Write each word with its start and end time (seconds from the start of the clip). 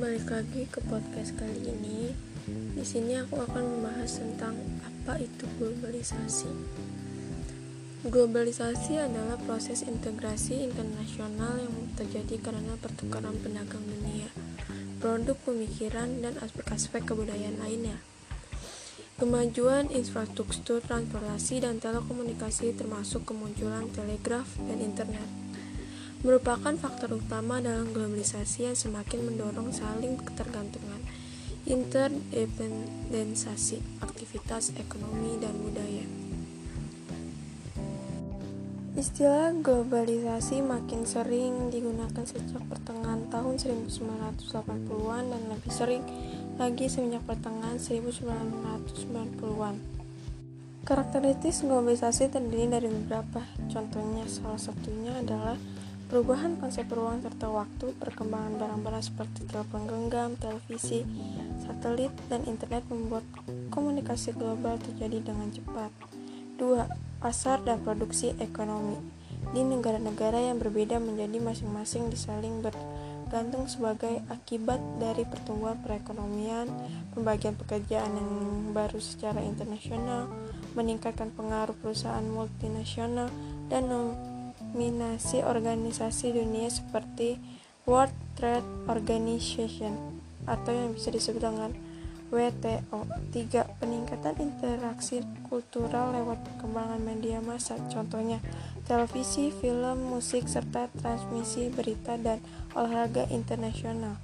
balik 0.00 0.24
lagi 0.32 0.64
ke 0.72 0.80
podcast 0.88 1.36
kali 1.36 1.60
ini. 1.68 2.16
Di 2.48 2.80
sini 2.80 3.12
aku 3.20 3.44
akan 3.44 3.60
membahas 3.60 4.24
tentang 4.24 4.56
apa 4.80 5.20
itu 5.20 5.44
globalisasi. 5.60 6.48
Globalisasi 8.08 8.96
adalah 8.96 9.36
proses 9.44 9.84
integrasi 9.84 10.64
internasional 10.64 11.60
yang 11.60 11.76
terjadi 12.00 12.40
karena 12.40 12.72
pertukaran 12.80 13.36
pedagang 13.44 13.84
dunia, 13.84 14.32
produk 14.96 15.36
pemikiran, 15.44 16.24
dan 16.24 16.32
aspek-aspek 16.40 17.04
kebudayaan 17.04 17.60
lainnya. 17.60 18.00
Kemajuan 19.20 19.92
infrastruktur 19.92 20.80
transportasi 20.80 21.68
dan 21.68 21.84
telekomunikasi 21.84 22.72
termasuk 22.80 23.28
kemunculan 23.28 23.92
telegraf 23.92 24.48
dan 24.64 24.80
internet 24.80 25.47
merupakan 26.26 26.74
faktor 26.74 27.14
utama 27.14 27.62
dalam 27.62 27.94
globalisasi 27.94 28.66
yang 28.66 28.74
semakin 28.74 29.22
mendorong 29.22 29.70
saling 29.70 30.18
ketergantungan, 30.18 30.98
interdependensasi, 31.62 33.78
aktivitas 34.02 34.74
ekonomi 34.74 35.38
dan 35.38 35.54
budaya. 35.62 36.02
Istilah 38.98 39.54
globalisasi 39.62 40.58
makin 40.58 41.06
sering 41.06 41.70
digunakan 41.70 42.26
sejak 42.26 42.66
pertengahan 42.66 43.30
tahun 43.30 43.54
1980-an 43.54 45.24
dan 45.30 45.42
lebih 45.54 45.70
sering 45.70 46.02
lagi 46.58 46.90
semenjak 46.90 47.22
pertengahan 47.22 47.78
1990-an. 47.78 49.78
Karakteristik 50.82 51.54
globalisasi 51.62 52.26
terdiri 52.26 52.66
dari 52.66 52.90
beberapa, 52.90 53.46
contohnya 53.70 54.26
salah 54.26 54.58
satunya 54.58 55.14
adalah 55.14 55.54
Perubahan 56.08 56.56
konsep 56.56 56.88
ruang 56.88 57.20
serta 57.20 57.52
waktu, 57.52 57.92
perkembangan 58.00 58.56
barang-barang 58.56 59.04
seperti 59.04 59.44
telepon 59.44 59.84
genggam, 59.84 60.40
televisi, 60.40 61.04
satelit, 61.60 62.08
dan 62.32 62.48
internet 62.48 62.80
membuat 62.88 63.28
komunikasi 63.68 64.32
global 64.32 64.80
terjadi 64.80 65.20
dengan 65.20 65.52
cepat. 65.52 65.92
2. 66.56 67.20
Pasar 67.20 67.60
dan 67.60 67.84
produksi 67.84 68.32
ekonomi 68.40 68.96
Di 69.52 69.60
negara-negara 69.60 70.48
yang 70.48 70.56
berbeda 70.56 70.96
menjadi 70.96 71.44
masing-masing 71.44 72.08
disaling 72.08 72.64
bergantung 72.64 73.68
sebagai 73.68 74.24
akibat 74.32 74.80
dari 74.96 75.28
pertumbuhan 75.28 75.76
perekonomian, 75.84 76.72
pembagian 77.12 77.52
pekerjaan 77.52 78.16
yang 78.16 78.32
baru 78.72 78.96
secara 78.96 79.44
internasional, 79.44 80.32
meningkatkan 80.72 81.28
pengaruh 81.36 81.76
perusahaan 81.76 82.24
multinasional, 82.24 83.28
dan 83.68 83.92
dominasi 84.72 85.40
organisasi 85.40 86.36
dunia 86.36 86.68
seperti 86.68 87.40
World 87.88 88.12
Trade 88.36 88.84
Organization 88.84 90.20
atau 90.44 90.72
yang 90.72 90.92
bisa 90.92 91.08
disebut 91.08 91.40
dengan 91.40 91.72
WTO. 92.28 93.08
3. 93.32 93.80
Peningkatan 93.80 94.36
interaksi 94.36 95.24
kultural 95.48 96.12
lewat 96.12 96.44
perkembangan 96.44 97.00
media 97.00 97.40
massa, 97.40 97.80
contohnya 97.88 98.44
televisi, 98.84 99.48
film, 99.48 100.12
musik, 100.12 100.44
serta 100.44 100.92
transmisi 101.00 101.72
berita 101.72 102.20
dan 102.20 102.44
olahraga 102.76 103.24
internasional. 103.32 104.20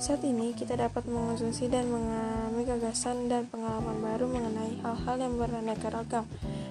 Saat 0.00 0.24
ini 0.24 0.56
kita 0.56 0.80
dapat 0.80 1.04
mengonsumsi 1.04 1.68
dan 1.68 1.90
mengalami 1.90 2.64
gagasan 2.64 3.28
dan 3.28 3.44
pengalaman 3.50 4.00
baru 4.00 4.30
mengenai 4.30 4.80
hal-hal 4.80 5.16
yang 5.20 5.34
beraneka 5.36 5.92
ragam 5.92 6.24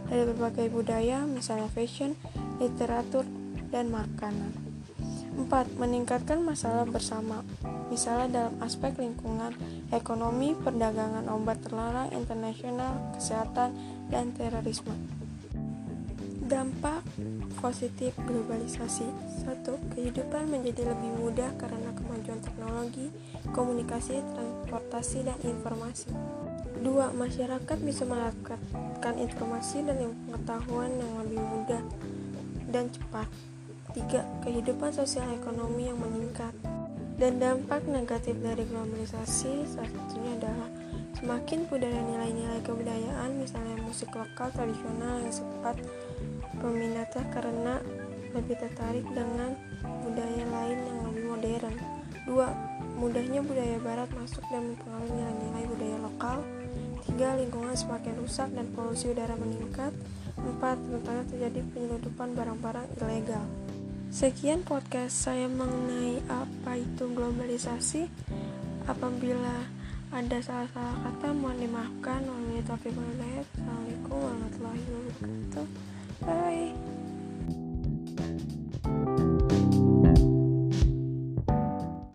dari 0.09 0.25
berbagai 0.25 0.67
budaya, 0.73 1.23
misalnya 1.23 1.69
fashion, 1.69 2.17
literatur, 2.57 3.23
dan 3.69 3.93
makanan. 3.93 4.51
4. 5.39 5.79
Meningkatkan 5.79 6.43
masalah 6.43 6.83
bersama, 6.83 7.47
misalnya 7.87 8.27
dalam 8.27 8.59
aspek 8.59 8.91
lingkungan, 8.99 9.55
ekonomi, 9.93 10.51
perdagangan 10.57 11.31
obat 11.31 11.63
terlarang, 11.63 12.11
internasional, 12.11 13.15
kesehatan, 13.15 13.71
dan 14.11 14.35
terorisme. 14.35 14.91
Dampak 16.49 17.05
positif 17.61 18.17
globalisasi 18.25 19.05
1. 19.45 19.93
Kehidupan 19.93 20.49
menjadi 20.49 20.89
lebih 20.89 21.13
mudah 21.21 21.53
karena 21.61 21.93
kemajuan 21.93 22.41
teknologi, 22.41 23.13
komunikasi, 23.53 24.17
transportasi, 24.33 25.29
dan 25.29 25.37
informasi 25.45 26.09
2. 26.81 27.13
Masyarakat 27.13 27.77
bisa 27.85 28.01
mendapatkan 28.09 29.15
informasi 29.21 29.85
dan 29.85 30.09
pengetahuan 30.25 30.89
yang 30.97 31.13
lebih 31.21 31.37
mudah 31.37 31.83
dan 32.73 32.89
cepat. 32.89 33.29
3. 33.93 34.41
Kehidupan 34.41 34.89
sosial 34.89 35.29
ekonomi 35.37 35.85
yang 35.85 36.01
meningkat. 36.01 36.57
Dan 37.21 37.37
dampak 37.37 37.85
negatif 37.85 38.33
dari 38.41 38.65
globalisasi 38.65 39.69
salah 39.69 39.91
satunya 39.91 40.33
adalah 40.33 40.69
semakin 41.19 41.67
pudar 41.67 41.91
nilai-nilai 41.91 42.63
kebudayaan 42.63 43.43
misalnya 43.43 43.75
musik 43.83 44.07
lokal 44.15 44.47
tradisional 44.55 45.19
yang 45.19 45.35
sempat 45.35 45.75
peminatnya 46.63 47.23
karena 47.35 47.83
lebih 48.31 48.55
tertarik 48.55 49.03
dengan 49.11 49.51
budaya 49.83 50.43
lain 50.47 50.79
yang 50.79 50.99
lebih 51.11 51.23
modern. 51.27 51.75
2. 52.23 53.03
Mudahnya 53.03 53.41
budaya 53.43 53.77
barat 53.83 54.09
masuk 54.15 54.43
dan 54.47 54.71
mempengaruhi 54.71 55.11
nilai-nilai 55.11 55.63
budaya 55.67 55.97
lokal. 55.99 56.37
3. 57.09 57.39
Lingkungan 57.41 57.75
semakin 57.75 58.15
rusak 58.21 58.49
dan 58.55 58.71
polusi 58.71 59.11
udara 59.11 59.35
meningkat. 59.35 59.91
4. 60.39 60.55
Rentannya 60.87 61.25
terjadi 61.27 61.59
penyelundupan 61.73 62.31
barang-barang 62.31 62.87
ilegal. 63.01 63.43
Sekian 64.13 64.63
podcast 64.63 65.27
saya 65.27 65.51
mengenai 65.51 66.21
apa 66.31 66.79
itu 66.79 67.11
globalisasi. 67.11 68.07
Apabila 68.85 69.78
ada 70.19 70.43
salah-salah 70.43 70.99
kata 70.99 71.31
mohon 71.31 71.55
dimaafkan. 71.63 72.19
Wabillahi 72.27 72.67
taufiq 72.67 72.91
Assalamualaikum 72.91 74.19
warahmatullahi 74.19 74.83
wabarakatuh. 74.91 75.98